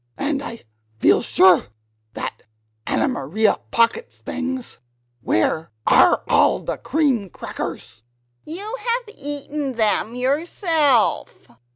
"And 0.17 0.41
I 0.41 0.63
feel 0.97 1.21
sure 1.21 1.67
that 2.15 2.41
Anna 2.87 3.07
Maria 3.07 3.59
pockets 3.69 4.17
things 4.17 4.79
"Where 5.21 5.69
are 5.85 6.23
all 6.27 6.57
the 6.57 6.77
cream 6.79 7.29
crackers?" 7.29 8.01
"You 8.43 8.77
have 8.79 9.15
eaten 9.15 9.73
them 9.73 10.15
yourself." 10.15 11.49